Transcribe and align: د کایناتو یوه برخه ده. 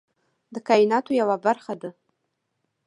د 0.53 0.55
کایناتو 0.67 1.11
یوه 1.21 1.37
برخه 1.45 1.73
ده. 1.81 1.89